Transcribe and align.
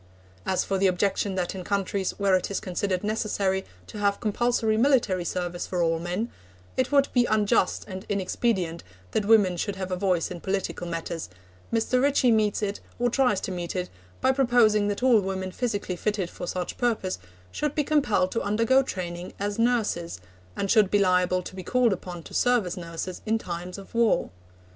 As 0.47 0.63
for 0.65 0.79
the 0.79 0.87
objection 0.87 1.35
that 1.35 1.53
in 1.53 1.63
countries 1.63 2.15
where 2.17 2.35
it 2.35 2.49
is 2.49 2.59
considered 2.59 3.03
necessary 3.03 3.65
to 3.85 3.99
have 3.99 4.19
compulsory 4.19 4.75
military 4.75 5.23
service 5.23 5.67
for 5.67 5.83
all 5.83 5.99
men, 5.99 6.31
it 6.75 6.91
would 6.91 7.09
be 7.13 7.27
unjust 7.27 7.85
and 7.87 8.03
inexpedient 8.09 8.81
that 9.11 9.25
women 9.25 9.57
should 9.57 9.75
have 9.75 9.91
a 9.91 9.95
voice 9.95 10.31
in 10.31 10.41
political 10.41 10.87
matters, 10.87 11.29
Mr. 11.71 12.01
Ritchie 12.01 12.31
meets 12.31 12.63
it, 12.63 12.79
or 12.97 13.11
tries 13.11 13.39
to 13.41 13.51
meet 13.51 13.75
it, 13.75 13.91
by 14.21 14.31
proposing 14.31 14.87
that 14.87 15.03
all 15.03 15.19
women 15.21 15.51
physically 15.51 15.95
fitted 15.95 16.31
for 16.31 16.47
such 16.47 16.79
purpose 16.79 17.19
should 17.51 17.75
be 17.75 17.83
compelled 17.83 18.31
to 18.31 18.41
undergo 18.41 18.81
training 18.81 19.33
as 19.39 19.59
nurses, 19.59 20.19
and 20.55 20.71
should 20.71 20.89
be 20.89 20.97
liable 20.97 21.43
to 21.43 21.55
be 21.55 21.61
called 21.61 21.93
upon 21.93 22.23
to 22.23 22.33
serve 22.33 22.65
as 22.65 22.75
nurses 22.75 23.21
in 23.27 23.37
time 23.37 23.71
of 23.77 23.93
war. 23.93 24.31